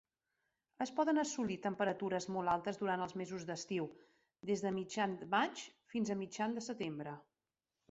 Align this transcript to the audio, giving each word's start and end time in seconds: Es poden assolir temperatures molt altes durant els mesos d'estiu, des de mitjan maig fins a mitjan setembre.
Es 0.85 0.91
poden 0.99 1.21
assolir 1.23 1.57
temperatures 1.65 2.27
molt 2.37 2.53
altes 2.53 2.81
durant 2.83 3.05
els 3.07 3.13
mesos 3.21 3.45
d'estiu, 3.51 3.87
des 4.53 4.65
de 4.67 4.73
mitjan 4.81 5.15
maig 5.37 5.65
fins 5.95 6.11
a 6.11 6.19
mitjan 6.25 6.61
setembre. 6.73 7.17